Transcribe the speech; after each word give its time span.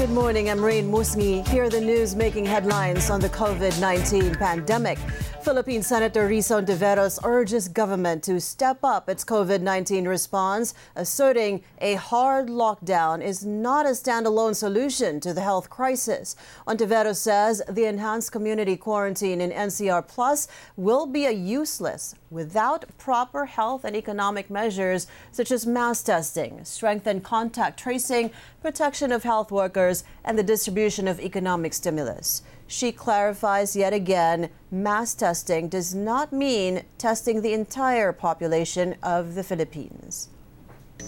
Good 0.00 0.12
morning. 0.12 0.48
I'm 0.48 0.64
Rain 0.64 0.90
Musngi. 0.90 1.46
Here 1.48 1.64
are 1.64 1.68
the 1.68 1.78
news 1.78 2.16
making 2.16 2.46
headlines 2.46 3.10
on 3.10 3.20
the 3.20 3.28
COVID 3.28 3.78
19 3.78 4.34
pandemic. 4.36 4.98
Philippine 5.42 5.82
Senator 5.82 6.28
Risa 6.28 6.62
Hontiveros 6.62 7.18
urges 7.24 7.66
government 7.68 8.22
to 8.24 8.38
step 8.42 8.80
up 8.84 9.08
its 9.08 9.24
COVID 9.24 9.62
19 9.62 10.06
response, 10.06 10.74
asserting 10.94 11.62
a 11.80 11.94
hard 11.94 12.48
lockdown 12.48 13.24
is 13.24 13.42
not 13.42 13.86
a 13.86 13.90
standalone 13.90 14.54
solution 14.54 15.18
to 15.20 15.32
the 15.32 15.40
health 15.40 15.70
crisis. 15.70 16.36
Hontiveros 16.66 17.16
says 17.16 17.62
the 17.70 17.86
enhanced 17.86 18.32
community 18.32 18.76
quarantine 18.76 19.40
in 19.40 19.50
NCR 19.50 20.06
Plus 20.06 20.46
will 20.76 21.06
be 21.06 21.24
a 21.24 21.30
useless 21.30 22.14
without 22.30 22.84
proper 22.98 23.46
health 23.46 23.84
and 23.84 23.96
economic 23.96 24.50
measures 24.50 25.06
such 25.32 25.50
as 25.50 25.66
mass 25.66 26.02
testing, 26.02 26.62
strengthened 26.66 27.24
contact 27.24 27.80
tracing, 27.80 28.30
protection 28.60 29.10
of 29.10 29.22
health 29.22 29.50
workers, 29.50 30.04
and 30.22 30.38
the 30.38 30.42
distribution 30.42 31.08
of 31.08 31.18
economic 31.18 31.72
stimulus. 31.72 32.42
She 32.70 32.94
clarifies 32.94 33.74
yet 33.74 33.90
again 33.90 34.46
mass 34.70 35.18
testing 35.18 35.66
does 35.66 35.90
not 35.90 36.30
mean 36.30 36.86
testing 37.02 37.42
the 37.42 37.50
entire 37.50 38.14
population 38.14 38.94
of 39.02 39.34
the 39.34 39.42
Philippines. 39.42 40.30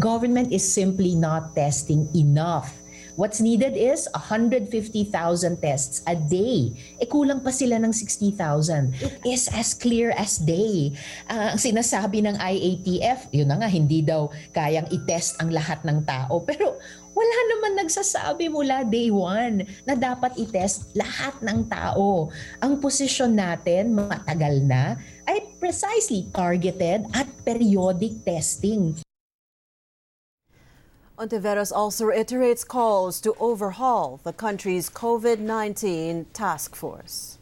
Government 0.00 0.56
is 0.56 0.64
simply 0.64 1.12
not 1.12 1.52
testing 1.52 2.08
enough. 2.16 2.80
What's 3.20 3.44
needed 3.44 3.76
is 3.76 4.08
150,000 4.16 4.72
tests 5.60 6.00
a 6.08 6.16
day. 6.16 6.72
E 6.96 7.04
kulang 7.04 7.44
pa 7.44 7.52
sila 7.52 7.76
ng 7.76 7.92
60,000. 7.92 8.96
It 8.96 9.28
is 9.28 9.44
as 9.52 9.76
clear 9.76 10.16
as 10.16 10.40
day. 10.40 10.96
Uh, 11.28 11.52
ang 11.52 11.60
sinasabi 11.60 12.24
ng 12.24 12.40
IATF, 12.40 13.28
yun 13.36 13.52
na 13.52 13.60
nga, 13.60 13.68
hindi 13.68 14.00
daw 14.00 14.32
kayang 14.56 14.88
i-test 14.88 15.36
ang 15.44 15.52
lahat 15.52 15.84
ng 15.84 16.00
tao. 16.08 16.40
Pero 16.48 16.80
naman 17.60 17.76
nagsasabi 17.76 18.48
mula 18.48 18.88
day 18.88 19.12
one 19.12 19.68
na 19.84 19.92
dapat 19.92 20.32
i-test 20.40 20.96
lahat 20.96 21.36
ng 21.44 21.68
tao. 21.68 22.32
Ang 22.64 22.80
posisyon 22.80 23.36
natin 23.36 23.92
matagal 23.92 24.64
na 24.64 24.96
ay 25.28 25.44
precisely 25.60 26.24
targeted 26.32 27.04
at 27.12 27.28
periodic 27.44 28.16
testing. 28.24 28.96
Ontiveros 31.20 31.68
also 31.68 32.08
reiterates 32.08 32.64
calls 32.64 33.20
to 33.20 33.36
overhaul 33.36 34.24
the 34.24 34.32
country's 34.32 34.88
COVID 34.88 35.44
19 35.44 36.32
task 36.32 36.72
force. 36.72 37.36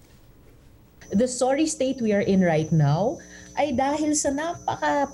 The 1.14 1.30
sorry 1.30 1.70
state 1.70 2.03
we 2.03 2.10
are 2.10 2.27
in 2.27 2.42
right 2.42 2.75
now 2.75 3.22
ay 3.55 3.70
dahil 3.70 4.19
sa 4.19 4.34
napaka 4.34 5.06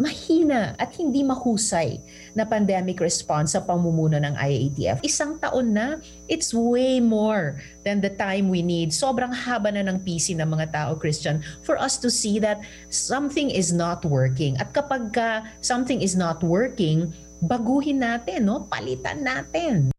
mahina 0.00 0.72
at 0.80 0.92
hindi 0.96 1.20
mahusay 1.20 2.00
na 2.32 2.48
pandemic 2.48 3.00
response 3.00 3.52
sa 3.52 3.60
pamumuno 3.60 4.16
ng 4.16 4.34
IATF. 4.36 5.04
Isang 5.04 5.36
taon 5.36 5.76
na, 5.76 6.00
it's 6.28 6.56
way 6.56 7.00
more 7.00 7.60
than 7.84 8.00
the 8.00 8.12
time 8.16 8.48
we 8.48 8.64
need. 8.64 8.92
Sobrang 8.94 9.32
haba 9.32 9.72
na 9.72 9.84
ng 9.84 10.00
PC 10.00 10.36
ng 10.38 10.48
mga 10.48 10.72
tao, 10.72 10.96
Christian, 10.96 11.44
for 11.66 11.76
us 11.76 12.00
to 12.00 12.08
see 12.08 12.40
that 12.40 12.64
something 12.88 13.52
is 13.52 13.72
not 13.72 14.04
working. 14.08 14.56
At 14.56 14.72
kapag 14.72 15.12
ka 15.12 15.44
something 15.60 16.00
is 16.00 16.16
not 16.16 16.40
working, 16.40 17.12
baguhin 17.44 18.00
natin, 18.00 18.48
no? 18.48 18.64
palitan 18.70 19.26
natin. 19.26 19.92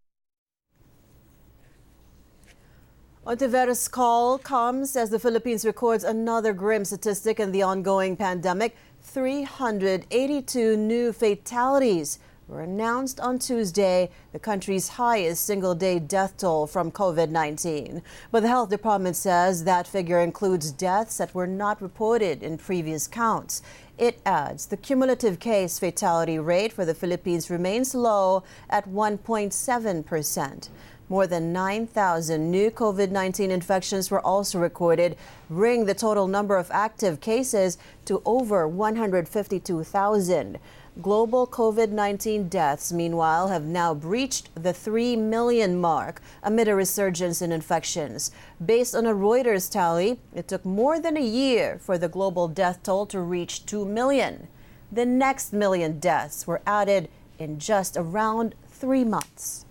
Ontiveros' 3.24 3.88
call 3.88 4.38
comes 4.38 4.98
as 4.98 5.10
the 5.10 5.20
Philippines 5.20 5.64
records 5.64 6.04
another 6.04 6.52
grim 6.52 6.84
statistic 6.84 7.40
in 7.40 7.56
the 7.56 7.64
ongoing 7.64 8.18
pandemic. 8.20 8.76
382 9.04 10.78
new 10.78 11.12
fatalities 11.14 12.20
were 12.48 12.62
announced 12.62 13.20
on 13.20 13.38
Tuesday, 13.38 14.10
the 14.32 14.40
country's 14.40 14.90
highest 14.90 15.46
single 15.46 15.76
day 15.76 16.00
death 16.00 16.38
toll 16.38 16.68
from 16.68 16.92
COVID 16.92 17.30
19. 17.30 18.02
But 18.32 18.42
the 18.42 18.48
health 18.48 18.70
department 18.70 19.16
says 19.16 19.64
that 19.66 19.88
figure 19.88 20.20
includes 20.20 20.72
deaths 20.72 21.18
that 21.18 21.36
were 21.36 21.48
not 21.48 21.82
reported 21.82 22.44
in 22.44 22.58
previous 22.58 23.08
counts. 23.08 23.62
It 23.98 24.20
adds 24.26 24.68
the 24.68 24.78
cumulative 24.78 25.40
case 25.40 25.80
fatality 25.80 26.40
rate 26.40 26.74
for 26.74 26.86
the 26.86 26.96
Philippines 26.96 27.50
remains 27.50 27.94
low 27.94 28.44
at 28.70 28.90
1.7 28.90 30.06
percent. 30.06 30.70
More 31.14 31.28
than 31.28 31.54
9,000 31.54 32.50
new 32.50 32.72
COVID 32.72 33.12
19 33.12 33.52
infections 33.52 34.10
were 34.10 34.26
also 34.26 34.58
recorded, 34.58 35.16
bringing 35.48 35.86
the 35.86 35.94
total 35.94 36.26
number 36.26 36.58
of 36.58 36.72
active 36.72 37.22
cases 37.22 37.78
to 38.06 38.24
over 38.26 38.68
152,000. 38.68 40.58
Global 41.04 41.46
COVID 41.46 41.90
19 41.90 42.50
deaths, 42.50 42.92
meanwhile, 42.92 43.50
have 43.50 43.64
now 43.64 43.94
breached 43.94 44.50
the 44.56 44.74
3 44.74 45.16
million 45.18 45.80
mark 45.80 46.20
amid 46.42 46.68
a 46.68 46.74
resurgence 46.74 47.44
in 47.44 47.52
infections. 47.52 48.32
Based 48.66 48.96
on 48.96 49.06
a 49.06 49.14
Reuters 49.14 49.70
tally, 49.70 50.20
it 50.34 50.48
took 50.48 50.66
more 50.66 51.00
than 51.00 51.16
a 51.16 51.22
year 51.22 51.78
for 51.80 52.00
the 52.00 52.10
global 52.10 52.48
death 52.48 52.82
toll 52.82 53.06
to 53.06 53.20
reach 53.20 53.68
2 53.68 53.86
million. 53.86 54.48
The 54.92 55.06
next 55.06 55.54
million 55.54 56.00
deaths 56.00 56.48
were 56.48 56.64
added 56.66 57.08
in 57.38 57.60
just 57.60 57.98
around 57.98 58.56
three 58.68 59.04
months. 59.04 59.66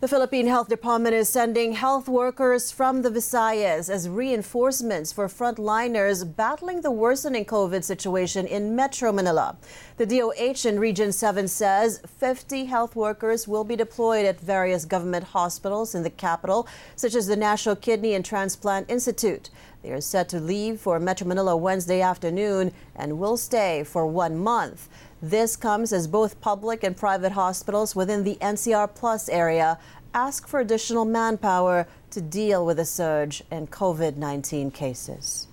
The 0.00 0.06
Philippine 0.06 0.46
Health 0.46 0.68
Department 0.68 1.16
is 1.16 1.28
sending 1.28 1.72
health 1.72 2.08
workers 2.08 2.70
from 2.70 3.02
the 3.02 3.10
Visayas 3.10 3.90
as 3.90 4.08
reinforcements 4.08 5.10
for 5.10 5.26
frontliners 5.26 6.36
battling 6.36 6.82
the 6.82 6.90
worsening 6.92 7.44
COVID 7.44 7.82
situation 7.82 8.46
in 8.46 8.76
Metro 8.76 9.10
Manila. 9.10 9.56
The 9.96 10.06
DOH 10.06 10.68
in 10.68 10.78
Region 10.78 11.10
7 11.10 11.48
says 11.48 12.00
50 12.06 12.66
health 12.66 12.94
workers 12.94 13.48
will 13.48 13.64
be 13.64 13.74
deployed 13.74 14.24
at 14.24 14.38
various 14.38 14.84
government 14.84 15.24
hospitals 15.24 15.96
in 15.96 16.04
the 16.04 16.10
capital, 16.10 16.68
such 16.94 17.16
as 17.16 17.26
the 17.26 17.34
National 17.34 17.74
Kidney 17.74 18.14
and 18.14 18.24
Transplant 18.24 18.88
Institute. 18.88 19.50
They 19.82 19.90
are 19.90 20.00
set 20.00 20.28
to 20.28 20.38
leave 20.38 20.80
for 20.80 21.00
Metro 21.00 21.26
Manila 21.26 21.56
Wednesday 21.56 22.02
afternoon 22.02 22.72
and 22.94 23.18
will 23.18 23.36
stay 23.36 23.82
for 23.82 24.06
one 24.06 24.36
month. 24.38 24.88
This 25.20 25.56
comes 25.56 25.92
as 25.92 26.06
both 26.06 26.40
public 26.40 26.84
and 26.84 26.96
private 26.96 27.32
hospitals 27.32 27.96
within 27.96 28.22
the 28.22 28.36
NCR 28.36 28.94
Plus 28.94 29.28
area 29.28 29.78
ask 30.14 30.46
for 30.46 30.60
additional 30.60 31.04
manpower 31.04 31.88
to 32.10 32.20
deal 32.20 32.64
with 32.64 32.76
the 32.76 32.84
surge 32.84 33.42
in 33.50 33.66
COVID 33.66 34.16
19 34.16 34.70
cases. 34.70 35.48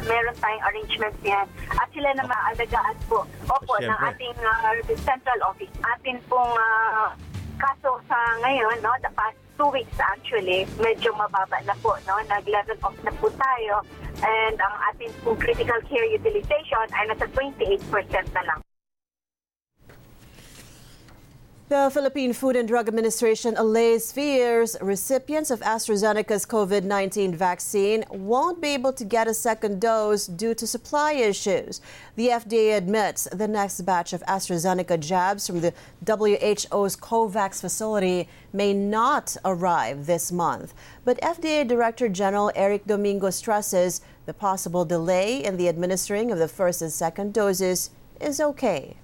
Meron 0.00 0.34
tayong 0.40 0.64
arrangements 0.64 1.18
yan. 1.22 1.46
At 1.76 1.88
sila 1.92 2.16
na 2.16 2.24
maaalagaan 2.24 2.96
po. 3.08 3.28
Opo, 3.44 3.76
ng 3.80 3.92
ating 3.92 4.36
uh, 4.40 4.72
central 5.04 5.38
office. 5.44 5.70
Atin 5.84 6.16
pong 6.24 6.48
uh, 6.48 7.12
kaso 7.60 8.00
sa 8.08 8.18
ngayon, 8.40 8.80
no, 8.80 8.90
the 9.04 9.12
past 9.12 9.36
two 9.56 9.70
weeks 9.70 9.98
actually, 10.00 10.66
medyo 10.80 11.12
mababa 11.14 11.60
na 11.66 11.74
po. 11.84 11.94
No? 12.06 12.18
Nag-level 12.26 12.78
off 12.82 12.96
na 13.04 13.12
po 13.20 13.30
tayo. 13.30 13.84
And 14.24 14.56
ang 14.56 14.74
ating 14.94 15.12
critical 15.36 15.80
care 15.86 16.08
utilization 16.08 16.86
ay 16.94 17.10
nasa 17.10 17.26
28% 17.34 17.84
na 18.32 18.42
lang. 18.48 18.63
The 21.66 21.90
Philippine 21.90 22.34
Food 22.34 22.56
and 22.56 22.68
Drug 22.68 22.88
Administration 22.88 23.56
allays 23.56 24.12
fears 24.12 24.76
recipients 24.82 25.50
of 25.50 25.60
AstraZeneca's 25.60 26.44
COVID 26.44 26.84
19 26.84 27.34
vaccine 27.34 28.04
won't 28.10 28.60
be 28.60 28.68
able 28.68 28.92
to 28.92 29.02
get 29.02 29.28
a 29.28 29.32
second 29.32 29.80
dose 29.80 30.26
due 30.26 30.54
to 30.56 30.66
supply 30.66 31.12
issues. 31.12 31.80
The 32.16 32.28
FDA 32.28 32.76
admits 32.76 33.26
the 33.32 33.48
next 33.48 33.80
batch 33.80 34.12
of 34.12 34.22
AstraZeneca 34.24 35.00
jabs 35.00 35.46
from 35.46 35.62
the 35.62 35.72
WHO's 36.06 36.96
COVAX 36.96 37.62
facility 37.62 38.28
may 38.52 38.74
not 38.74 39.34
arrive 39.42 40.04
this 40.04 40.30
month. 40.30 40.74
But 41.02 41.18
FDA 41.22 41.66
Director 41.66 42.10
General 42.10 42.52
Eric 42.54 42.86
Domingo 42.86 43.30
stresses 43.30 44.02
the 44.26 44.34
possible 44.34 44.84
delay 44.84 45.42
in 45.42 45.56
the 45.56 45.70
administering 45.70 46.30
of 46.30 46.38
the 46.38 46.46
first 46.46 46.82
and 46.82 46.92
second 46.92 47.32
doses 47.32 47.88
is 48.20 48.38
okay. 48.38 48.98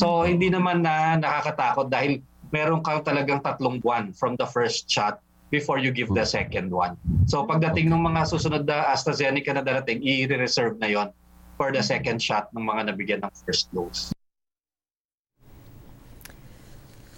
So 0.00 0.24
hindi 0.24 0.48
naman 0.48 0.80
na 0.80 1.20
nakakatakot 1.20 1.92
dahil 1.92 2.24
meron 2.48 2.80
kang 2.80 3.04
talagang 3.04 3.44
tatlong 3.44 3.84
buwan 3.84 4.16
from 4.16 4.32
the 4.40 4.48
first 4.48 4.88
shot 4.88 5.20
before 5.52 5.76
you 5.76 5.92
give 5.92 6.08
the 6.16 6.24
second 6.24 6.72
one. 6.72 6.96
So 7.28 7.44
pagdating 7.44 7.92
ng 7.92 8.00
mga 8.00 8.32
susunod 8.32 8.64
na 8.64 8.96
AstraZeneca 8.96 9.52
na 9.52 9.60
darating, 9.60 10.00
i-reserve 10.00 10.80
na 10.80 10.88
yon 10.88 11.12
for 11.60 11.68
the 11.68 11.84
second 11.84 12.16
shot 12.16 12.48
ng 12.56 12.64
mga 12.64 12.88
nabigyan 12.88 13.20
ng 13.20 13.32
first 13.44 13.68
dose. 13.76 14.08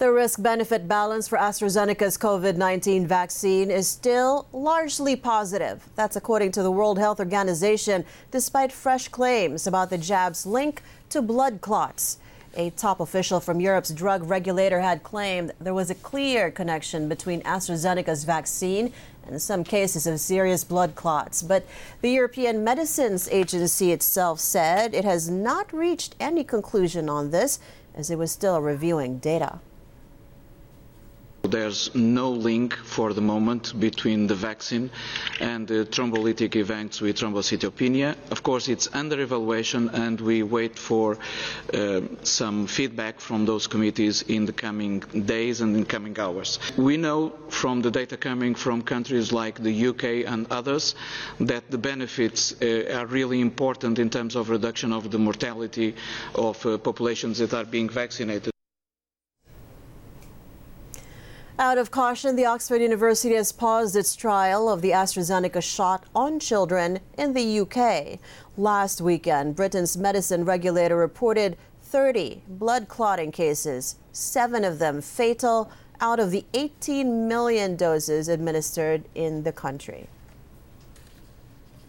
The 0.02 0.10
risk 0.10 0.42
benefit 0.42 0.90
balance 0.90 1.30
for 1.30 1.38
AstraZeneca's 1.38 2.18
COVID 2.18 2.58
19 2.58 3.06
vaccine 3.06 3.70
is 3.70 3.86
still 3.86 4.50
largely 4.50 5.14
positive. 5.14 5.86
That's 5.94 6.18
according 6.18 6.50
to 6.58 6.66
the 6.66 6.74
World 6.74 6.98
Health 6.98 7.22
Organization, 7.22 8.02
despite 8.34 8.74
fresh 8.74 9.06
claims 9.06 9.70
about 9.70 9.94
the 9.94 10.02
jab's 10.02 10.42
link 10.42 10.82
to 11.14 11.22
blood 11.22 11.62
clots. 11.62 12.18
A 12.54 12.68
top 12.70 13.00
official 13.00 13.40
from 13.40 13.60
Europe's 13.60 13.90
drug 13.90 14.24
regulator 14.24 14.80
had 14.80 15.02
claimed 15.02 15.52
there 15.58 15.72
was 15.72 15.88
a 15.88 15.94
clear 15.94 16.50
connection 16.50 17.08
between 17.08 17.40
AstraZeneca's 17.42 18.24
vaccine 18.24 18.92
and 19.26 19.40
some 19.40 19.64
cases 19.64 20.06
of 20.06 20.20
serious 20.20 20.62
blood 20.62 20.94
clots. 20.94 21.42
But 21.42 21.64
the 22.02 22.10
European 22.10 22.62
Medicines 22.62 23.26
Agency 23.30 23.90
itself 23.90 24.38
said 24.38 24.94
it 24.94 25.04
has 25.04 25.30
not 25.30 25.72
reached 25.72 26.14
any 26.20 26.44
conclusion 26.44 27.08
on 27.08 27.30
this 27.30 27.58
as 27.94 28.10
it 28.10 28.18
was 28.18 28.30
still 28.30 28.60
reviewing 28.60 29.18
data. 29.18 29.60
There's 31.52 31.94
no 31.94 32.30
link 32.30 32.74
for 32.74 33.12
the 33.12 33.20
moment 33.20 33.78
between 33.78 34.26
the 34.26 34.34
vaccine 34.34 34.90
and 35.38 35.68
the 35.68 35.84
thromboembolic 35.84 36.56
events 36.56 37.02
with 37.02 37.18
thrombocytopenia. 37.18 38.16
Of 38.30 38.42
course, 38.42 38.68
it's 38.68 38.88
under 38.94 39.20
evaluation 39.20 39.90
and 39.90 40.18
we 40.18 40.42
wait 40.42 40.78
for 40.78 41.18
uh, 41.74 42.00
some 42.22 42.66
feedback 42.66 43.20
from 43.20 43.44
those 43.44 43.66
committees 43.66 44.22
in 44.22 44.46
the 44.46 44.54
coming 44.54 45.00
days 45.00 45.60
and 45.60 45.76
in 45.76 45.84
coming 45.84 46.18
hours. 46.18 46.58
We 46.78 46.96
know 46.96 47.34
from 47.50 47.82
the 47.82 47.90
data 47.90 48.16
coming 48.16 48.54
from 48.54 48.80
countries 48.80 49.30
like 49.30 49.62
the 49.62 49.88
UK 49.88 50.04
and 50.32 50.50
others 50.50 50.94
that 51.38 51.70
the 51.70 51.76
benefits 51.76 52.54
uh, 52.62 52.96
are 52.98 53.06
really 53.06 53.42
important 53.42 53.98
in 53.98 54.08
terms 54.08 54.36
of 54.36 54.48
reduction 54.48 54.90
of 54.90 55.10
the 55.10 55.18
mortality 55.18 55.96
of 56.34 56.64
uh, 56.64 56.78
populations 56.78 57.36
that 57.40 57.52
are 57.52 57.66
being 57.66 57.90
vaccinated. 57.90 58.51
Out 61.62 61.78
of 61.78 61.92
caution, 61.92 62.34
the 62.34 62.44
Oxford 62.44 62.82
University 62.82 63.36
has 63.36 63.52
paused 63.52 63.94
its 63.94 64.16
trial 64.16 64.68
of 64.68 64.82
the 64.82 64.90
AstraZeneca 64.90 65.62
shot 65.62 66.02
on 66.12 66.40
children 66.40 66.98
in 67.16 67.34
the 67.34 67.60
UK. 67.60 68.18
Last 68.56 69.00
weekend, 69.00 69.54
Britain's 69.54 69.96
medicine 69.96 70.44
regulator 70.44 70.96
reported 70.96 71.56
30 71.82 72.42
blood 72.48 72.88
clotting 72.88 73.30
cases, 73.30 73.94
seven 74.10 74.64
of 74.64 74.80
them 74.80 75.00
fatal, 75.00 75.70
out 76.00 76.18
of 76.18 76.32
the 76.32 76.44
18 76.52 77.28
million 77.28 77.76
doses 77.76 78.26
administered 78.26 79.04
in 79.14 79.44
the 79.44 79.52
country. 79.52 80.08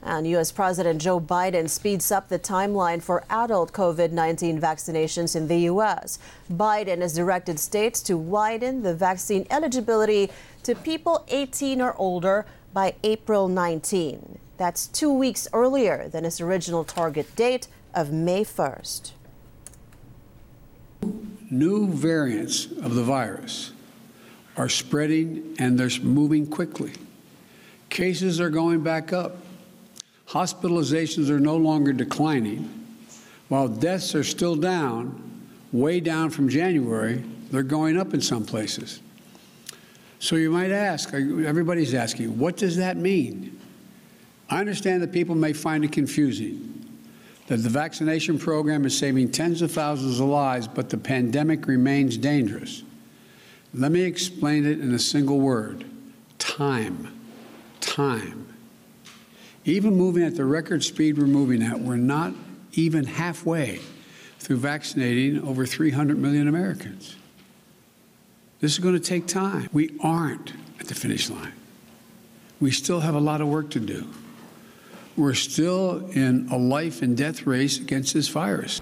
And 0.05 0.27
U.S. 0.27 0.51
President 0.51 1.01
Joe 1.01 1.19
Biden 1.19 1.69
speeds 1.69 2.11
up 2.11 2.27
the 2.27 2.37
timeline 2.37 3.01
for 3.01 3.23
adult 3.29 3.71
COVID 3.71 4.11
19 4.11 4.59
vaccinations 4.59 5.35
in 5.35 5.47
the 5.47 5.59
U.S. 5.61 6.19
Biden 6.51 6.99
has 6.99 7.15
directed 7.15 7.57
states 7.59 8.01
to 8.03 8.17
widen 8.17 8.83
the 8.83 8.93
vaccine 8.93 9.47
eligibility 9.49 10.29
to 10.63 10.75
people 10.75 11.23
18 11.29 11.81
or 11.81 11.95
older 11.97 12.45
by 12.73 12.95
April 13.03 13.47
19. 13.47 14.39
That's 14.57 14.87
two 14.87 15.11
weeks 15.11 15.47
earlier 15.53 16.09
than 16.09 16.25
his 16.25 16.41
original 16.41 16.83
target 16.83 17.35
date 17.35 17.67
of 17.93 18.11
May 18.11 18.43
1st. 18.43 19.11
New 21.49 21.87
variants 21.87 22.65
of 22.65 22.95
the 22.95 23.03
virus 23.03 23.71
are 24.57 24.69
spreading 24.69 25.55
and 25.59 25.79
they're 25.79 26.01
moving 26.01 26.47
quickly. 26.47 26.93
Cases 27.89 28.39
are 28.41 28.49
going 28.49 28.81
back 28.81 29.13
up. 29.13 29.37
Hospitalizations 30.33 31.29
are 31.29 31.39
no 31.39 31.55
longer 31.55 31.93
declining. 31.93 32.67
While 33.49 33.67
deaths 33.67 34.15
are 34.15 34.23
still 34.23 34.55
down, 34.55 35.21
way 35.71 35.99
down 35.99 36.31
from 36.31 36.49
January, 36.49 37.23
they're 37.51 37.61
going 37.61 37.99
up 37.99 38.15
in 38.15 38.21
some 38.21 38.43
places. 38.43 38.99
So 40.17 40.35
you 40.35 40.49
might 40.49 40.71
ask, 40.71 41.13
uh, 41.13 41.17
everybody's 41.17 41.93
asking, 41.93 42.39
what 42.39 42.57
does 42.57 42.77
that 42.77 42.97
mean? 42.97 43.59
I 44.49 44.59
understand 44.59 45.03
that 45.03 45.11
people 45.11 45.35
may 45.35 45.53
find 45.53 45.85
it 45.85 45.91
confusing 45.91 46.69
that 47.45 47.57
the 47.57 47.69
vaccination 47.69 48.39
program 48.39 48.85
is 48.85 48.97
saving 48.97 49.31
tens 49.31 49.61
of 49.61 49.71
thousands 49.71 50.19
of 50.19 50.25
lives, 50.25 50.67
but 50.67 50.89
the 50.89 50.97
pandemic 50.97 51.67
remains 51.67 52.17
dangerous. 52.17 52.81
Let 53.71 53.91
me 53.91 54.01
explain 54.01 54.65
it 54.65 54.79
in 54.79 54.95
a 54.95 54.99
single 54.99 55.39
word 55.39 55.85
time. 56.39 57.19
Time. 57.81 58.52
Even 59.65 59.95
moving 59.95 60.23
at 60.23 60.35
the 60.35 60.45
record 60.45 60.83
speed 60.83 61.17
we're 61.17 61.25
moving 61.25 61.63
at, 61.63 61.79
we're 61.79 61.95
not 61.95 62.33
even 62.73 63.05
halfway 63.05 63.79
through 64.39 64.57
vaccinating 64.57 65.41
over 65.47 65.65
300 65.65 66.17
million 66.17 66.47
Americans. 66.47 67.15
This 68.59 68.73
is 68.73 68.79
going 68.79 68.95
to 68.95 68.99
take 68.99 69.25
time. 69.25 69.69
We 69.71 69.97
aren't 70.01 70.53
at 70.79 70.87
the 70.87 70.95
finish 70.95 71.29
line. 71.29 71.53
We 72.59 72.71
still 72.71 72.99
have 72.99 73.15
a 73.15 73.19
lot 73.19 73.41
of 73.41 73.47
work 73.47 73.69
to 73.71 73.79
do. 73.79 74.07
We're 75.15 75.33
still 75.33 76.09
in 76.11 76.47
a 76.49 76.57
life 76.57 77.01
and 77.01 77.15
death 77.15 77.45
race 77.45 77.77
against 77.77 78.13
this 78.13 78.27
virus. 78.27 78.81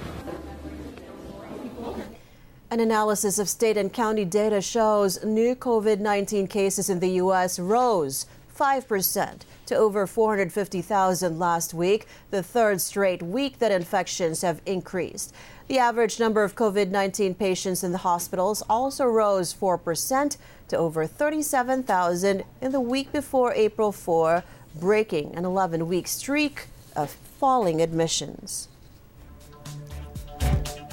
An 2.71 2.79
analysis 2.79 3.37
of 3.37 3.49
state 3.49 3.75
and 3.75 3.91
county 3.91 4.23
data 4.23 4.61
shows 4.61 5.23
new 5.25 5.55
COVID 5.55 5.99
19 5.99 6.47
cases 6.47 6.89
in 6.89 7.01
the 7.01 7.09
U.S. 7.09 7.59
rose 7.59 8.27
5% 8.61 9.39
to 9.65 9.75
over 9.75 10.05
450,000 10.05 11.39
last 11.39 11.73
week, 11.73 12.05
the 12.29 12.43
third 12.43 12.79
straight 12.79 13.23
week 13.23 13.57
that 13.57 13.71
infections 13.71 14.43
have 14.43 14.61
increased. 14.67 15.33
The 15.67 15.79
average 15.79 16.19
number 16.19 16.43
of 16.43 16.55
COVID 16.55 16.89
19 16.89 17.33
patients 17.33 17.83
in 17.83 17.91
the 17.91 17.97
hospitals 17.99 18.61
also 18.69 19.05
rose 19.05 19.51
4% 19.51 20.37
to 20.67 20.77
over 20.77 21.07
37,000 21.07 22.43
in 22.61 22.71
the 22.71 22.79
week 22.79 23.11
before 23.11 23.51
April 23.53 23.91
4, 23.91 24.43
breaking 24.75 25.33
an 25.35 25.43
11 25.43 25.87
week 25.87 26.07
streak 26.07 26.67
of 26.95 27.09
falling 27.09 27.81
admissions. 27.81 28.67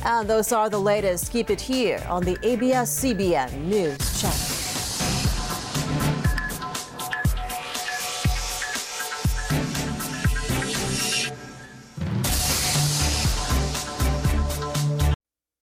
And 0.05 0.27
those 0.27 0.53
are 0.53 0.71
the 0.71 0.81
latest. 0.81 1.31
Keep 1.33 1.51
it 1.51 1.61
here 1.61 2.03
on 2.09 2.23
the 2.23 2.39
ABS 2.43 3.05
CBN 3.05 3.53
News 3.67 4.23
Channel. 4.23 4.58